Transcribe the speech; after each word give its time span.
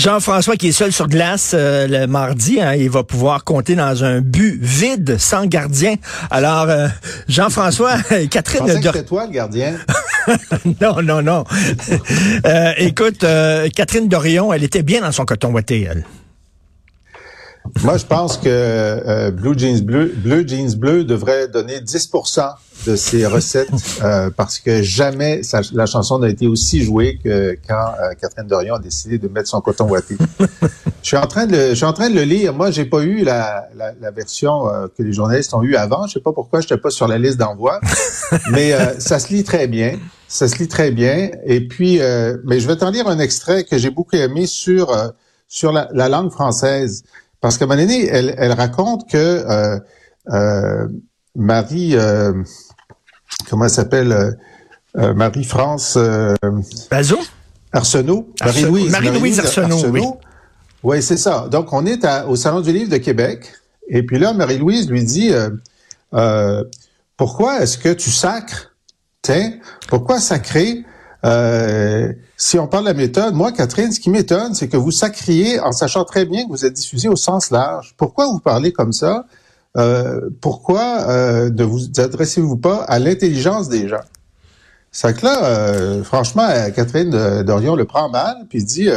Jean-François 0.00 0.56
qui 0.56 0.68
est 0.68 0.72
seul 0.72 0.92
sur 0.92 1.08
glace 1.08 1.52
euh, 1.52 1.86
le 1.86 2.06
mardi, 2.06 2.58
hein, 2.58 2.72
il 2.74 2.88
va 2.88 3.04
pouvoir 3.04 3.44
compter 3.44 3.74
dans 3.74 4.02
un 4.02 4.22
but 4.22 4.58
vide, 4.58 5.18
sans 5.18 5.44
gardien. 5.44 5.96
Alors, 6.30 6.70
euh, 6.70 6.88
Jean-François, 7.28 7.98
Catherine... 8.30 8.66
Je 8.66 8.72
pensais 8.76 9.02
que 9.02 9.06
toi 9.06 9.26
le 9.26 9.32
gardien. 9.32 9.74
non, 10.80 11.02
non, 11.02 11.20
non. 11.20 11.44
Euh, 12.46 12.72
écoute, 12.78 13.24
Catherine 13.74 14.08
Dorion, 14.08 14.52
elle 14.52 14.64
était 14.64 14.82
bien 14.82 15.02
dans 15.02 15.12
son 15.12 15.26
coton 15.26 15.52
ouaté, 15.52 15.82
elle. 15.82 16.06
Moi, 17.82 17.98
je 17.98 18.06
pense 18.06 18.38
que 18.38 19.30
Blue 19.30 19.58
Jeans 19.58 19.82
Bleu, 19.82 20.14
Bleu 20.16 20.46
Jeans 20.46 20.74
Bleu 20.76 21.04
devrait 21.04 21.48
donner 21.48 21.80
10 21.80 22.10
de 22.86 22.96
ses 22.96 23.26
recettes 23.26 23.68
euh, 24.02 24.30
parce 24.34 24.58
que 24.58 24.82
jamais 24.82 25.40
la 25.72 25.86
chanson 25.86 26.18
n'a 26.18 26.28
été 26.28 26.46
aussi 26.46 26.82
jouée 26.82 27.18
que 27.22 27.56
quand 27.68 27.94
euh, 28.00 28.14
Catherine 28.20 28.46
Dorion 28.46 28.76
a 28.76 28.78
décidé 28.78 29.18
de 29.18 29.28
mettre 29.28 29.48
son 29.48 29.60
coton 29.60 29.88
ouaté. 29.88 30.16
je 31.02 31.06
suis 31.06 31.16
en 31.16 31.26
train 31.26 31.46
de 31.46 31.52
le, 31.52 31.68
je 31.70 31.74
suis 31.74 31.84
en 31.84 31.92
train 31.92 32.08
de 32.08 32.14
le 32.14 32.22
lire. 32.22 32.54
Moi, 32.54 32.70
j'ai 32.70 32.84
pas 32.84 33.02
eu 33.02 33.22
la, 33.22 33.68
la, 33.74 33.92
la 34.00 34.10
version 34.10 34.68
euh, 34.68 34.86
que 34.96 35.02
les 35.02 35.12
journalistes 35.12 35.52
ont 35.54 35.62
eu 35.62 35.76
avant. 35.76 36.06
Je 36.06 36.14
sais 36.14 36.20
pas 36.20 36.32
pourquoi 36.32 36.60
je 36.60 36.66
n'étais 36.66 36.78
pas 36.78 36.90
sur 36.90 37.08
la 37.08 37.18
liste 37.18 37.38
d'envoi, 37.38 37.80
mais 38.50 38.72
ça 38.98 39.18
se 39.18 39.32
lit 39.32 39.44
très 39.44 39.66
bien. 39.66 39.98
Ça 40.28 40.48
se 40.48 40.56
lit 40.56 40.68
très 40.68 40.90
bien. 40.90 41.30
Et 41.44 41.66
puis, 41.66 42.00
mais 42.44 42.60
je 42.60 42.66
vais 42.66 42.76
t'en 42.76 42.90
lire 42.90 43.08
un 43.08 43.18
extrait 43.18 43.64
que 43.64 43.78
j'ai 43.78 43.90
beaucoup 43.90 44.16
aimé 44.16 44.46
sur 44.46 44.96
sur 45.48 45.72
la, 45.72 45.88
la, 45.92 46.08
langue 46.08 46.30
française 46.30 47.02
parce 47.40 47.58
qu'à 47.58 47.64
un 47.64 47.68
moment 47.68 47.80
donné, 47.80 48.06
elle, 48.06 48.34
elle 48.38 48.52
raconte 48.52 49.10
que 49.10 49.80
Marie 51.34 51.96
comment 53.48 53.64
elle 53.64 53.70
s'appelle 53.70 54.12
euh, 54.12 54.30
euh, 54.96 55.14
Marie-France 55.14 55.94
euh, 55.96 56.34
Bazot? 56.90 57.20
Arsenault? 57.72 58.28
Marie-Louise. 58.40 58.90
Marie-Louise 58.90 59.38
Arsenault, 59.40 60.16
oui. 60.82 61.02
C'est 61.02 61.16
ça. 61.16 61.46
Donc, 61.50 61.72
on 61.72 61.86
est 61.86 62.04
au 62.26 62.36
Salon 62.36 62.60
du 62.60 62.72
Livre 62.72 62.90
de 62.90 62.96
Québec. 62.96 63.52
Et 63.88 64.02
puis 64.02 64.18
là, 64.18 64.32
Marie-Louise 64.32 64.88
lui 64.88 65.04
dit, 65.04 65.32
pourquoi 67.16 67.60
est-ce 67.60 67.78
que 67.78 67.92
tu 67.92 68.10
sacres? 68.10 68.72
Tiens, 69.22 69.52
pourquoi 69.88 70.18
sacrer? 70.18 70.84
si 72.36 72.58
on 72.58 72.66
parle 72.66 72.84
de 72.84 72.88
la 72.88 72.94
méthode, 72.94 73.34
moi, 73.34 73.52
Catherine, 73.52 73.92
ce 73.92 74.00
qui 74.00 74.10
m'étonne, 74.10 74.54
c'est 74.54 74.68
que 74.68 74.78
vous 74.78 74.90
sacriez 74.90 75.60
en 75.60 75.70
sachant 75.70 76.04
très 76.04 76.24
bien 76.24 76.44
que 76.44 76.48
vous 76.48 76.64
êtes 76.64 76.72
diffusé 76.72 77.08
au 77.08 77.16
sens 77.16 77.50
large. 77.50 77.94
Pourquoi 77.96 78.26
vous 78.26 78.40
parlez 78.40 78.72
comme 78.72 78.92
ça? 78.92 79.26
Euh, 79.76 80.30
pourquoi 80.40 81.08
euh, 81.08 81.50
ne 81.50 81.64
vous 81.64 81.80
adressez-vous 81.96 82.56
pas 82.56 82.82
à 82.84 82.98
l'intelligence 82.98 83.68
des 83.68 83.88
gens? 83.88 84.04
C'est 84.92 85.16
que 85.16 85.24
là, 85.24 85.44
euh, 85.44 86.02
franchement, 86.02 86.48
Catherine 86.74 87.42
Dorion 87.42 87.76
le 87.76 87.84
prend 87.84 88.08
mal, 88.08 88.36
puis 88.48 88.64
dit 88.64 88.88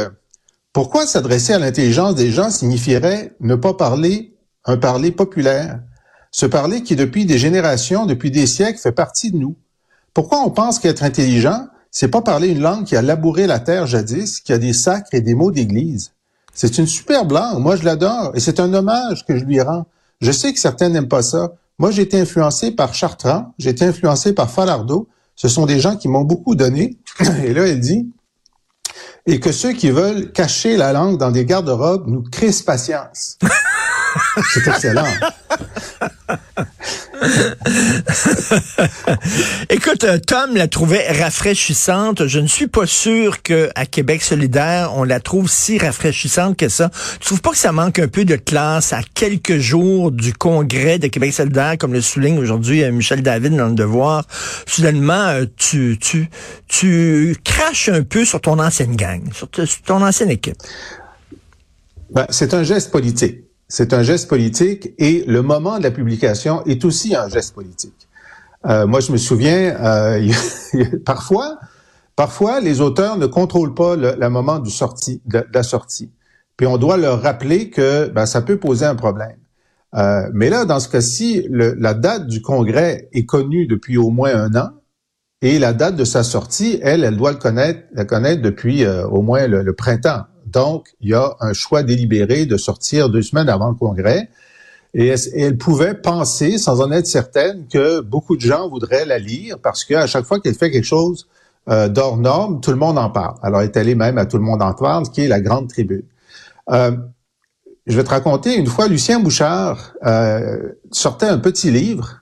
pourquoi 0.72 1.06
s'adresser 1.06 1.52
à 1.52 1.60
l'intelligence 1.60 2.16
des 2.16 2.32
gens 2.32 2.50
signifierait 2.50 3.32
ne 3.40 3.54
pas 3.54 3.74
parler 3.74 4.34
un 4.64 4.76
parler 4.76 5.12
populaire, 5.12 5.78
ce 6.32 6.46
parler 6.46 6.82
qui 6.82 6.96
depuis 6.96 7.26
des 7.26 7.38
générations, 7.38 8.06
depuis 8.06 8.32
des 8.32 8.48
siècles, 8.48 8.80
fait 8.80 8.90
partie 8.90 9.30
de 9.30 9.36
nous. 9.36 9.54
Pourquoi 10.14 10.40
on 10.40 10.50
pense 10.50 10.80
qu'être 10.80 11.04
intelligent, 11.04 11.68
c'est 11.92 12.08
pas 12.08 12.22
parler 12.22 12.48
une 12.48 12.60
langue 12.60 12.84
qui 12.84 12.96
a 12.96 13.02
labouré 13.02 13.46
la 13.46 13.60
terre 13.60 13.86
jadis, 13.86 14.40
qui 14.40 14.52
a 14.52 14.58
des 14.58 14.72
sacres 14.72 15.14
et 15.14 15.20
des 15.20 15.34
mots 15.36 15.52
d'église? 15.52 16.10
C'est 16.52 16.78
une 16.78 16.88
superbe 16.88 17.30
langue, 17.30 17.60
moi 17.60 17.76
je 17.76 17.84
l'adore, 17.84 18.32
et 18.34 18.40
c'est 18.40 18.58
un 18.58 18.74
hommage 18.74 19.24
que 19.24 19.38
je 19.38 19.44
lui 19.44 19.60
rends. 19.60 19.86
Je 20.24 20.32
sais 20.32 20.54
que 20.54 20.58
certains 20.58 20.88
n'aiment 20.88 21.06
pas 21.06 21.22
ça. 21.22 21.52
Moi, 21.78 21.90
j'ai 21.90 22.00
été 22.00 22.18
influencé 22.18 22.70
par 22.70 22.94
Chartrand, 22.94 23.52
j'ai 23.58 23.68
été 23.68 23.84
influencé 23.84 24.32
par 24.32 24.50
Falardeau. 24.50 25.06
Ce 25.36 25.48
sont 25.48 25.66
des 25.66 25.80
gens 25.80 25.96
qui 25.96 26.08
m'ont 26.08 26.22
beaucoup 26.22 26.54
donné. 26.54 26.96
Et 27.44 27.52
là, 27.52 27.66
elle 27.66 27.80
dit, 27.80 28.08
et 29.26 29.38
que 29.38 29.52
ceux 29.52 29.72
qui 29.72 29.90
veulent 29.90 30.32
cacher 30.32 30.78
la 30.78 30.94
langue 30.94 31.18
dans 31.18 31.30
des 31.30 31.44
garde-robes 31.44 32.06
nous 32.06 32.22
crissent 32.22 32.62
patience. 32.62 33.38
C'est 34.54 34.66
excellent. 34.66 35.06
Écoute, 39.70 40.04
euh, 40.04 40.18
Tom 40.18 40.54
la 40.54 40.68
trouvait 40.68 41.10
rafraîchissante. 41.10 42.26
Je 42.26 42.40
ne 42.40 42.46
suis 42.46 42.66
pas 42.66 42.86
sûr 42.86 43.42
que 43.42 43.70
à 43.74 43.86
Québec 43.86 44.22
solidaire, 44.22 44.92
on 44.94 45.04
la 45.04 45.20
trouve 45.20 45.48
si 45.48 45.78
rafraîchissante 45.78 46.56
que 46.56 46.68
ça. 46.68 46.90
Tu 47.20 47.26
trouves 47.26 47.40
pas 47.40 47.50
que 47.50 47.56
ça 47.56 47.72
manque 47.72 47.98
un 47.98 48.08
peu 48.08 48.24
de 48.24 48.36
classe 48.36 48.92
à 48.92 49.00
quelques 49.14 49.58
jours 49.58 50.12
du 50.12 50.32
congrès 50.32 50.98
de 50.98 51.08
Québec 51.08 51.32
solidaire, 51.32 51.76
comme 51.78 51.92
le 51.92 52.00
souligne 52.00 52.38
aujourd'hui 52.38 52.82
euh, 52.82 52.92
Michel 52.92 53.22
David 53.22 53.56
dans 53.56 53.68
le 53.68 53.74
Devoir? 53.74 54.24
Soudainement, 54.66 55.28
euh, 55.28 55.46
tu, 55.56 55.98
tu, 56.00 56.28
tu 56.68 57.36
craches 57.44 57.88
un 57.88 58.02
peu 58.02 58.24
sur 58.24 58.40
ton 58.40 58.58
ancienne 58.58 58.96
gang, 58.96 59.22
sur, 59.32 59.48
ton 59.84 60.02
ancienne 60.02 60.30
équipe. 60.30 60.56
Ben, 62.10 62.26
c'est 62.28 62.54
un 62.54 62.62
geste 62.62 62.90
politique. 62.90 63.43
C'est 63.68 63.92
un 63.92 64.02
geste 64.02 64.28
politique 64.28 64.90
et 64.98 65.24
le 65.26 65.42
moment 65.42 65.78
de 65.78 65.82
la 65.82 65.90
publication 65.90 66.64
est 66.64 66.84
aussi 66.84 67.14
un 67.16 67.28
geste 67.28 67.54
politique. 67.54 68.08
Euh, 68.66 68.86
moi, 68.86 69.00
je 69.00 69.12
me 69.12 69.16
souviens, 69.16 69.76
euh, 69.80 70.30
parfois, 71.04 71.58
parfois, 72.16 72.60
les 72.60 72.80
auteurs 72.80 73.16
ne 73.16 73.26
contrôlent 73.26 73.74
pas 73.74 73.96
le, 73.96 74.28
moment 74.28 74.58
du 74.58 74.70
de, 75.26 75.46
la 75.52 75.62
sortie. 75.62 76.10
Puis 76.56 76.66
on 76.66 76.76
doit 76.76 76.96
leur 76.96 77.22
rappeler 77.22 77.70
que 77.70 78.08
ben, 78.08 78.26
ça 78.26 78.42
peut 78.42 78.58
poser 78.58 78.86
un 78.86 78.94
problème. 78.94 79.36
Euh, 79.96 80.28
mais 80.32 80.50
là, 80.50 80.64
dans 80.64 80.80
ce 80.80 80.88
cas-ci, 80.88 81.46
la 81.50 81.94
date 81.94 82.26
du 82.26 82.42
congrès 82.42 83.08
est 83.12 83.26
connue 83.26 83.66
depuis 83.66 83.96
au 83.96 84.10
moins 84.10 84.34
un 84.34 84.54
an. 84.56 84.70
Et 85.42 85.58
la 85.58 85.72
date 85.72 85.96
de 85.96 86.04
sa 86.04 86.22
sortie, 86.22 86.80
elle, 86.82 87.04
elle 87.04 87.16
doit 87.16 87.32
le 87.32 87.38
connaître, 87.38 87.80
la 87.92 88.04
connaître 88.04 88.40
depuis 88.40 88.86
au 88.86 89.20
moins 89.20 89.46
le 89.46 89.72
printemps. 89.74 90.24
Donc, 90.54 90.94
il 91.00 91.10
y 91.10 91.14
a 91.14 91.36
un 91.40 91.52
choix 91.52 91.82
délibéré 91.82 92.46
de 92.46 92.56
sortir 92.56 93.10
deux 93.10 93.22
semaines 93.22 93.48
avant 93.48 93.68
le 93.68 93.74
congrès. 93.74 94.30
Et 94.94 95.12
elle 95.36 95.58
pouvait 95.58 95.94
penser, 95.94 96.56
sans 96.56 96.80
en 96.80 96.92
être 96.92 97.08
certaine, 97.08 97.66
que 97.66 98.00
beaucoup 98.00 98.36
de 98.36 98.40
gens 98.40 98.68
voudraient 98.68 99.04
la 99.04 99.18
lire 99.18 99.58
parce 99.60 99.84
qu'à 99.84 100.06
chaque 100.06 100.24
fois 100.24 100.38
qu'elle 100.38 100.54
fait 100.54 100.70
quelque 100.70 100.84
chose 100.84 101.26
euh, 101.68 101.88
d'hors 101.88 102.16
norme, 102.16 102.60
tout 102.60 102.70
le 102.70 102.76
monde 102.76 102.96
en 102.96 103.10
parle. 103.10 103.34
Alors, 103.42 103.62
elle 103.62 103.70
est 103.70 103.76
allée 103.76 103.96
même 103.96 104.18
à 104.18 104.26
Tout 104.26 104.36
le 104.36 104.44
monde 104.44 104.62
en 104.62 104.72
parle, 104.72 105.08
qui 105.10 105.22
est 105.22 105.28
la 105.28 105.40
grande 105.40 105.68
tribune. 105.68 106.04
Euh, 106.70 106.92
je 107.86 107.96
vais 107.96 108.04
te 108.04 108.10
raconter, 108.10 108.54
une 108.54 108.68
fois, 108.68 108.86
Lucien 108.86 109.18
Bouchard 109.18 109.94
euh, 110.06 110.70
sortait 110.92 111.26
un 111.26 111.38
petit 111.38 111.72
livre 111.72 112.20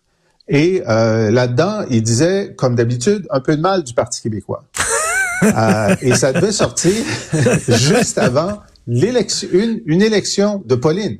et 0.49 0.83
là-dedans, 0.87 1.85
il 1.89 2.03
disait, 2.03 2.55
comme 2.57 2.75
d'habitude, 2.75 3.27
un 3.31 3.41
peu 3.41 3.57
de 3.57 3.63
mal 3.63 3.85
du 3.85 3.95
Parti 3.95 4.21
québécois. 4.21 4.65
Euh, 5.43 5.97
et 6.01 6.15
ça 6.15 6.33
devait 6.33 6.53
sortir 6.53 6.93
juste 7.69 8.19
avant 8.19 8.61
l'élection, 8.87 9.49
une, 9.53 9.81
une, 9.87 10.03
élection 10.03 10.63
de 10.65 10.75
Pauline. 10.75 11.19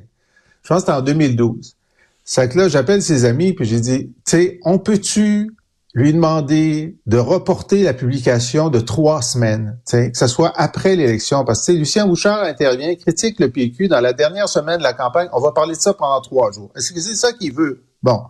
Je 0.63 0.69
pense 0.69 0.77
que 0.77 0.81
c'était 0.81 0.97
en 0.97 1.01
2012. 1.01 1.75
C'est 2.23 2.49
que 2.49 2.57
là, 2.57 2.69
j'appelle 2.69 3.01
ses 3.01 3.25
amis 3.25 3.53
puis 3.53 3.65
j'ai 3.65 3.79
dit, 3.79 4.07
tu 4.07 4.13
sais, 4.25 4.59
on 4.63 4.79
peut-tu 4.79 5.51
lui 5.93 6.11
demander 6.11 6.97
de 7.05 7.17
reporter 7.17 7.83
la 7.83 7.93
publication 7.93 8.69
de 8.69 8.79
trois 8.79 9.21
semaines, 9.21 9.77
que 9.91 10.09
ce 10.13 10.27
soit 10.27 10.51
après 10.55 10.95
l'élection, 10.95 11.45
parce 11.45 11.67
que 11.67 11.71
Lucien 11.73 12.07
Bouchard 12.07 12.41
intervient, 12.43 12.95
critique 12.95 13.39
le 13.39 13.51
PQ 13.51 13.89
dans 13.89 13.99
la 13.99 14.13
dernière 14.13 14.49
semaine 14.49 14.79
de 14.79 14.83
la 14.83 14.93
campagne. 14.93 15.29
On 15.33 15.39
va 15.39 15.51
parler 15.51 15.75
de 15.75 15.79
ça 15.79 15.93
pendant 15.93 16.19
trois 16.21 16.51
jours. 16.51 16.71
Est-ce 16.75 16.93
que 16.93 16.99
c'est 16.99 17.15
ça 17.15 17.31
qu'il 17.33 17.53
veut? 17.53 17.83
Bon. 18.01 18.23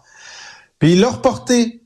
Puis 0.78 0.94
il 0.94 1.00
l'a 1.00 1.10
reporté 1.10 1.83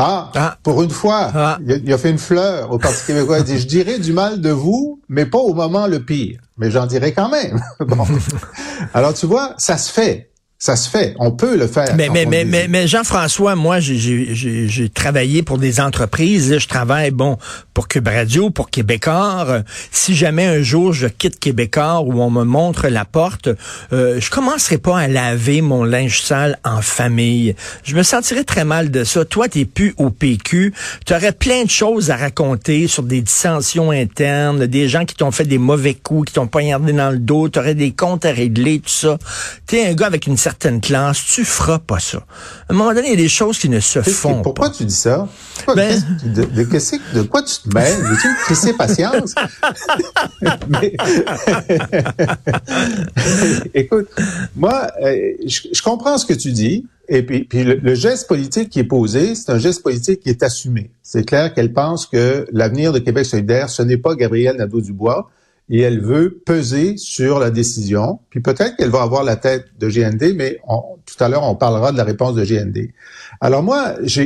ah, 0.00 0.30
ah, 0.36 0.56
pour 0.62 0.80
une 0.84 0.90
fois, 0.90 1.28
ah. 1.34 1.58
il, 1.66 1.92
a, 1.92 1.98
fait 1.98 2.10
une 2.10 2.18
fleur 2.18 2.70
au 2.70 2.78
Parti 2.78 3.04
québécois. 3.04 3.40
Il 3.40 3.44
dit, 3.44 3.58
je 3.58 3.66
dirais 3.66 3.98
du 3.98 4.12
mal 4.12 4.40
de 4.40 4.50
vous, 4.50 5.02
mais 5.08 5.26
pas 5.26 5.38
au 5.38 5.54
moment 5.54 5.88
le 5.88 5.98
pire. 6.04 6.40
Mais 6.56 6.70
j'en 6.70 6.86
dirais 6.86 7.10
quand 7.10 7.28
même. 7.28 7.60
bon. 7.80 8.06
Alors, 8.94 9.12
tu 9.12 9.26
vois, 9.26 9.54
ça 9.58 9.76
se 9.76 9.92
fait. 9.92 10.30
Ça 10.60 10.74
se 10.74 10.90
fait, 10.90 11.14
on 11.20 11.30
peut 11.30 11.56
le 11.56 11.68
faire. 11.68 11.94
Mais 11.94 12.08
mais 12.08 12.26
mais, 12.26 12.44
mais, 12.44 12.66
mais 12.66 12.88
Jean-François, 12.88 13.54
moi 13.54 13.78
j'ai 13.78 14.88
travaillé 14.92 15.44
pour 15.44 15.56
des 15.56 15.80
entreprises, 15.80 16.58
je 16.58 16.66
travaille 16.66 17.12
bon 17.12 17.38
pour 17.74 17.86
Cube 17.86 18.08
Radio, 18.08 18.50
pour 18.50 18.68
Québécois. 18.68 19.62
Si 19.92 20.16
jamais 20.16 20.46
un 20.46 20.60
jour 20.60 20.92
je 20.92 21.06
quitte 21.06 21.38
Québécois 21.38 22.00
où 22.00 22.20
on 22.20 22.30
me 22.30 22.42
montre 22.42 22.88
la 22.88 23.04
porte, 23.04 23.48
euh, 23.92 24.20
je 24.20 24.30
commencerai 24.30 24.78
pas 24.78 24.98
à 24.98 25.06
laver 25.06 25.60
mon 25.60 25.84
linge 25.84 26.22
sale 26.22 26.58
en 26.64 26.82
famille. 26.82 27.54
Je 27.84 27.94
me 27.94 28.02
sentirais 28.02 28.42
très 28.42 28.64
mal 28.64 28.90
de 28.90 29.04
ça. 29.04 29.24
Toi, 29.24 29.48
t'es 29.48 29.64
plus 29.64 29.94
au 29.96 30.10
PQ, 30.10 30.74
tu 31.06 31.14
aurais 31.14 31.30
plein 31.30 31.62
de 31.62 31.70
choses 31.70 32.10
à 32.10 32.16
raconter 32.16 32.88
sur 32.88 33.04
des 33.04 33.20
dissensions 33.20 33.92
internes, 33.92 34.66
des 34.66 34.88
gens 34.88 35.04
qui 35.04 35.14
t'ont 35.14 35.30
fait 35.30 35.44
des 35.44 35.58
mauvais 35.58 35.94
coups, 35.94 36.30
qui 36.30 36.34
t'ont 36.34 36.48
poignardé 36.48 36.92
dans 36.92 37.12
le 37.12 37.20
dos, 37.20 37.48
tu 37.48 37.60
aurais 37.60 37.76
des 37.76 37.92
comptes 37.92 38.24
à 38.24 38.32
régler, 38.32 38.80
tout 38.80 38.88
ça. 38.88 39.18
T'es 39.64 39.86
un 39.86 39.94
gars 39.94 40.06
avec 40.06 40.26
une 40.26 40.36
certaine 40.48 40.80
classe, 40.80 41.22
tu 41.26 41.44
feras 41.44 41.78
pas 41.78 41.98
ça. 41.98 42.24
À 42.68 42.72
un 42.72 42.74
moment 42.74 42.94
donné, 42.94 43.08
il 43.08 43.10
y 43.10 43.12
a 43.12 43.16
des 43.16 43.28
choses 43.28 43.58
qui 43.58 43.68
ne 43.68 43.80
se 43.80 44.00
font 44.00 44.36
pourquoi 44.36 44.38
pas. 44.38 44.44
Pourquoi 44.44 44.70
tu 44.70 44.86
dis 44.86 44.94
ça? 44.94 45.28
Ben... 45.76 46.02
De, 46.24 46.44
de, 46.44 46.64
de, 46.64 47.22
quoi 47.22 47.42
tu 47.42 47.54
te 47.62 47.74
mêles? 47.74 48.00
Veux-tu 48.00 48.28
crisser 48.44 48.72
patience? 48.72 49.34
Écoute, 53.74 54.08
moi, 54.56 54.86
euh, 55.02 55.32
je, 55.44 55.82
comprends 55.82 56.16
ce 56.16 56.24
que 56.24 56.32
tu 56.32 56.52
dis. 56.52 56.86
Et 57.10 57.22
puis, 57.22 57.44
puis 57.44 57.64
le, 57.64 57.94
geste 57.94 58.26
politique 58.26 58.70
qui 58.70 58.78
est 58.78 58.84
posé, 58.84 59.34
c'est 59.34 59.52
un 59.52 59.58
geste 59.58 59.82
politique 59.82 60.20
qui 60.20 60.30
est 60.30 60.42
assumé. 60.42 60.92
C'est 61.02 61.26
clair 61.26 61.52
qu'elle 61.52 61.74
pense 61.74 62.06
que 62.06 62.46
l'avenir 62.52 62.94
de 62.94 63.00
Québec 63.00 63.26
solidaire, 63.26 63.68
ce 63.68 63.82
n'est 63.82 63.98
pas 63.98 64.14
Gabriel 64.14 64.56
Nadeau-Dubois 64.56 65.28
et 65.70 65.80
elle 65.80 66.00
veut 66.00 66.40
peser 66.44 66.96
sur 66.96 67.38
la 67.38 67.50
décision. 67.50 68.20
Puis 68.30 68.40
peut-être 68.40 68.76
qu'elle 68.76 68.90
va 68.90 69.02
avoir 69.02 69.22
la 69.22 69.36
tête 69.36 69.66
de 69.78 69.88
GND, 69.88 70.34
mais 70.34 70.60
tout 71.06 71.22
à 71.22 71.28
l'heure, 71.28 71.44
on 71.44 71.54
parlera 71.54 71.92
de 71.92 71.96
la 71.96 72.04
réponse 72.04 72.34
de 72.34 72.44
GND. 72.44 72.90
Alors 73.40 73.62
moi, 73.62 73.94
je 74.02 74.22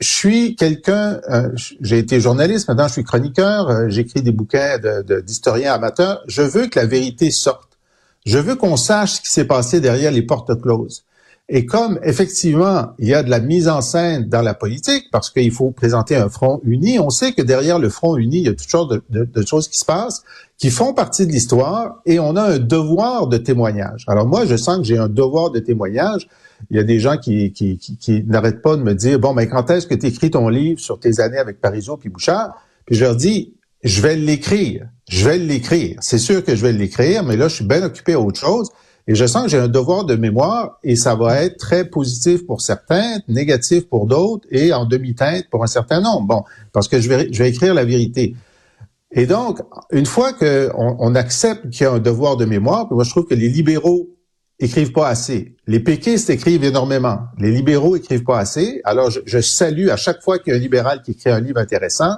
suis 0.00 0.56
quelqu'un, 0.56 1.20
euh, 1.30 1.50
j'ai 1.80 1.98
été 1.98 2.20
journaliste, 2.20 2.68
maintenant 2.68 2.88
je 2.88 2.94
suis 2.94 3.04
chroniqueur, 3.04 3.70
euh, 3.70 3.88
j'écris 3.88 4.22
des 4.22 4.32
bouquins 4.32 4.78
d'historiens 5.24 5.72
amateurs. 5.72 6.22
Je 6.26 6.42
veux 6.42 6.66
que 6.66 6.78
la 6.78 6.86
vérité 6.86 7.30
sorte. 7.30 7.78
Je 8.26 8.38
veux 8.38 8.56
qu'on 8.56 8.76
sache 8.76 9.14
ce 9.14 9.20
qui 9.20 9.30
s'est 9.30 9.46
passé 9.46 9.80
derrière 9.80 10.10
les 10.10 10.22
portes 10.22 10.60
closes. 10.60 11.04
Et 11.48 11.66
comme 11.66 11.98
effectivement, 12.02 12.92
il 12.98 13.08
y 13.08 13.14
a 13.14 13.22
de 13.22 13.28
la 13.28 13.38
mise 13.38 13.68
en 13.68 13.82
scène 13.82 14.28
dans 14.28 14.40
la 14.40 14.54
politique, 14.54 15.10
parce 15.12 15.28
qu'il 15.28 15.52
faut 15.52 15.72
présenter 15.72 16.16
un 16.16 16.30
front 16.30 16.60
uni, 16.64 16.98
on 16.98 17.10
sait 17.10 17.32
que 17.32 17.42
derrière 17.42 17.78
le 17.78 17.90
front 17.90 18.16
uni, 18.16 18.38
il 18.38 18.46
y 18.46 18.48
a 18.48 18.54
toutes 18.54 18.70
sortes 18.70 18.94
de, 19.10 19.46
choses 19.46 19.68
qui 19.68 19.78
se 19.78 19.84
passent, 19.84 20.24
qui 20.56 20.70
font 20.70 20.94
partie 20.94 21.26
de 21.26 21.32
l'histoire, 21.32 22.00
et 22.06 22.18
on 22.18 22.34
a 22.36 22.42
un 22.42 22.58
devoir 22.58 23.26
de 23.26 23.36
témoignage. 23.36 24.04
Alors 24.08 24.26
moi, 24.26 24.46
je 24.46 24.56
sens 24.56 24.78
que 24.78 24.84
j'ai 24.84 24.96
un 24.96 25.08
devoir 25.08 25.50
de 25.50 25.58
témoignage. 25.58 26.28
Il 26.70 26.78
y 26.78 26.80
a 26.80 26.84
des 26.84 26.98
gens 26.98 27.18
qui, 27.18 27.52
qui, 27.52 27.76
qui, 27.76 27.98
qui 27.98 28.24
n'arrêtent 28.24 28.62
pas 28.62 28.76
de 28.76 28.82
me 28.82 28.94
dire, 28.94 29.18
bon, 29.18 29.34
mais 29.34 29.46
quand 29.46 29.68
est-ce 29.68 29.86
que 29.86 29.94
tu 29.94 30.06
écris 30.06 30.30
ton 30.30 30.48
livre 30.48 30.80
sur 30.80 30.98
tes 30.98 31.20
années 31.20 31.36
avec 31.36 31.60
Parisot 31.60 31.98
puis 31.98 32.08
Bouchard? 32.08 32.54
Puis 32.86 32.96
je 32.96 33.04
leur 33.04 33.16
dis, 33.16 33.52
je 33.82 34.00
vais 34.00 34.16
l'écrire. 34.16 34.88
Je 35.10 35.28
vais 35.28 35.36
l'écrire. 35.36 35.98
C'est 36.00 36.18
sûr 36.18 36.42
que 36.42 36.56
je 36.56 36.62
vais 36.62 36.72
l'écrire, 36.72 37.22
mais 37.22 37.36
là, 37.36 37.48
je 37.48 37.56
suis 37.56 37.66
bien 37.66 37.82
occupé 37.82 38.14
à 38.14 38.20
autre 38.20 38.40
chose. 38.40 38.70
Et 39.06 39.14
je 39.14 39.26
sens 39.26 39.44
que 39.44 39.48
j'ai 39.50 39.58
un 39.58 39.68
devoir 39.68 40.04
de 40.04 40.16
mémoire 40.16 40.78
et 40.82 40.96
ça 40.96 41.14
va 41.14 41.42
être 41.42 41.58
très 41.58 41.84
positif 41.84 42.46
pour 42.46 42.62
certains, 42.62 43.18
négatif 43.28 43.86
pour 43.88 44.06
d'autres 44.06 44.46
et 44.50 44.72
en 44.72 44.86
demi-teinte 44.86 45.44
pour 45.50 45.62
un 45.62 45.66
certain 45.66 46.00
nombre. 46.00 46.26
Bon, 46.26 46.44
parce 46.72 46.88
que 46.88 47.00
je 47.00 47.08
vais, 47.08 47.28
je 47.30 47.42
vais 47.42 47.50
écrire 47.50 47.74
la 47.74 47.84
vérité. 47.84 48.34
Et 49.12 49.26
donc, 49.26 49.60
une 49.92 50.06
fois 50.06 50.32
qu'on 50.32 50.96
on 50.98 51.14
accepte 51.14 51.68
qu'il 51.70 51.82
y 51.82 51.86
a 51.86 51.92
un 51.92 51.98
devoir 51.98 52.36
de 52.36 52.46
mémoire, 52.46 52.88
moi 52.90 53.04
je 53.04 53.10
trouve 53.10 53.26
que 53.26 53.34
les 53.34 53.48
libéraux 53.48 54.08
écrivent 54.58 54.92
pas 54.92 55.08
assez. 55.08 55.54
Les 55.66 55.80
péquistes 55.80 56.30
écrivent 56.30 56.64
énormément. 56.64 57.18
Les 57.38 57.50
libéraux 57.50 57.96
écrivent 57.96 58.24
pas 58.24 58.38
assez. 58.38 58.80
Alors, 58.84 59.10
je, 59.10 59.20
je 59.26 59.40
salue 59.40 59.88
à 59.88 59.96
chaque 59.96 60.22
fois 60.22 60.38
qu'il 60.38 60.52
y 60.52 60.56
a 60.56 60.58
un 60.58 60.62
libéral 60.62 61.02
qui 61.02 61.12
écrit 61.12 61.30
un 61.30 61.40
livre 61.40 61.60
intéressant, 61.60 62.14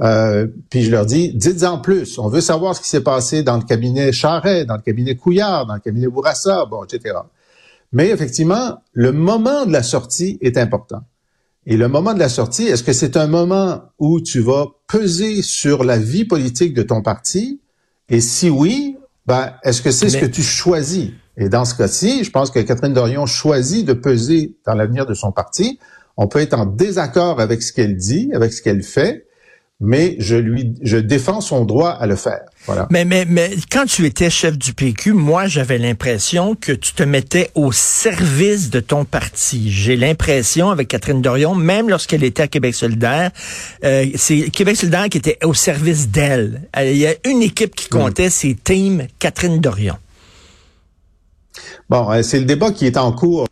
euh, 0.00 0.46
puis 0.70 0.82
je 0.82 0.90
leur 0.90 1.04
dis, 1.04 1.34
dites-en 1.34 1.78
plus. 1.78 2.18
On 2.18 2.28
veut 2.28 2.40
savoir 2.40 2.74
ce 2.74 2.80
qui 2.80 2.88
s'est 2.88 3.02
passé 3.02 3.42
dans 3.42 3.56
le 3.56 3.64
cabinet 3.64 4.12
Charret, 4.12 4.64
dans 4.64 4.76
le 4.76 4.82
cabinet 4.82 5.16
Couillard, 5.16 5.66
dans 5.66 5.74
le 5.74 5.80
cabinet 5.80 6.06
Bourassa, 6.06 6.64
bon, 6.64 6.84
etc. 6.84 7.16
Mais 7.92 8.08
effectivement, 8.08 8.78
le 8.92 9.12
moment 9.12 9.66
de 9.66 9.72
la 9.72 9.82
sortie 9.82 10.38
est 10.40 10.56
important. 10.56 11.02
Et 11.66 11.76
le 11.76 11.88
moment 11.88 12.14
de 12.14 12.18
la 12.18 12.28
sortie, 12.28 12.64
est-ce 12.64 12.82
que 12.82 12.92
c'est 12.92 13.16
un 13.16 13.26
moment 13.26 13.82
où 13.98 14.20
tu 14.20 14.40
vas 14.40 14.66
peser 14.88 15.42
sur 15.42 15.84
la 15.84 15.98
vie 15.98 16.24
politique 16.24 16.74
de 16.74 16.82
ton 16.82 17.02
parti? 17.02 17.60
Et 18.08 18.20
si 18.20 18.50
oui, 18.50 18.96
ben, 19.26 19.52
est-ce 19.62 19.82
que 19.82 19.90
c'est 19.90 20.08
ce 20.08 20.16
que 20.16 20.26
tu 20.26 20.42
choisis? 20.42 21.10
Et 21.36 21.48
dans 21.48 21.64
ce 21.64 21.74
cas-ci, 21.74 22.24
je 22.24 22.30
pense 22.30 22.50
que 22.50 22.58
Catherine 22.58 22.92
Dorion 22.92 23.26
choisit 23.26 23.86
de 23.86 23.92
peser 23.92 24.56
dans 24.66 24.74
l'avenir 24.74 25.06
de 25.06 25.14
son 25.14 25.30
parti. 25.30 25.78
On 26.16 26.26
peut 26.26 26.40
être 26.40 26.54
en 26.54 26.66
désaccord 26.66 27.40
avec 27.40 27.62
ce 27.62 27.72
qu'elle 27.72 27.96
dit, 27.96 28.30
avec 28.34 28.52
ce 28.52 28.60
qu'elle 28.60 28.82
fait, 28.82 29.26
mais 29.84 30.14
je 30.20 30.36
lui, 30.36 30.74
je 30.80 30.96
défends 30.96 31.40
son 31.40 31.64
droit 31.64 31.90
à 31.90 32.06
le 32.06 32.14
faire. 32.14 32.42
Voilà. 32.66 32.86
Mais, 32.90 33.04
mais, 33.04 33.24
mais 33.28 33.50
quand 33.68 33.84
tu 33.84 34.06
étais 34.06 34.30
chef 34.30 34.56
du 34.56 34.74
PQ, 34.74 35.12
moi, 35.12 35.48
j'avais 35.48 35.76
l'impression 35.76 36.54
que 36.54 36.70
tu 36.70 36.92
te 36.92 37.02
mettais 37.02 37.50
au 37.56 37.72
service 37.72 38.70
de 38.70 38.78
ton 38.78 39.04
parti. 39.04 39.72
J'ai 39.72 39.96
l'impression, 39.96 40.70
avec 40.70 40.86
Catherine 40.86 41.20
Dorion, 41.20 41.56
même 41.56 41.88
lorsqu'elle 41.88 42.22
était 42.22 42.44
à 42.44 42.48
Québec 42.48 42.76
solidaire, 42.76 43.32
euh, 43.82 44.06
c'est 44.14 44.50
Québec 44.50 44.76
solidaire 44.76 45.08
qui 45.08 45.18
était 45.18 45.38
au 45.42 45.52
service 45.52 46.08
d'elle. 46.08 46.62
Euh, 46.76 46.88
il 46.88 46.98
y 46.98 47.06
a 47.08 47.14
une 47.28 47.42
équipe 47.42 47.74
qui 47.74 47.88
comptait, 47.88 48.30
c'est 48.30 48.56
Team 48.62 49.08
Catherine 49.18 49.60
Dorion. 49.60 49.96
Bon, 51.90 52.08
euh, 52.08 52.22
c'est 52.22 52.38
le 52.38 52.44
débat 52.44 52.70
qui 52.70 52.86
est 52.86 52.96
en 52.96 53.10
cours. 53.10 53.48